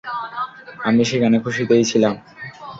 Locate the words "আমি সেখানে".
0.79-1.37